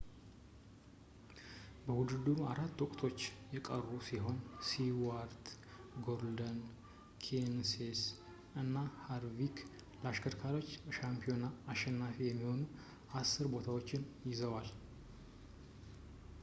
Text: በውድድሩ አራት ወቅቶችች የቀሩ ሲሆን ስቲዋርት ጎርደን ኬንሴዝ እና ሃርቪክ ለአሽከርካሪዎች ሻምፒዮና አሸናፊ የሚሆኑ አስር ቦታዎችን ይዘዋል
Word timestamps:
በውድድሩ 1.87 2.33
አራት 2.51 2.77
ወቅቶችች 2.83 3.19
የቀሩ 3.55 3.89
ሲሆን 4.07 4.37
ስቲዋርት 4.69 5.45
ጎርደን 6.05 6.57
ኬንሴዝ 7.25 8.01
እና 8.61 8.73
ሃርቪክ 9.09 9.57
ለአሽከርካሪዎች 10.05 10.69
ሻምፒዮና 10.99 11.45
አሸናፊ 11.73 12.17
የሚሆኑ 12.29 12.61
አስር 13.21 13.49
ቦታዎችን 13.57 14.09
ይዘዋል 14.31 14.71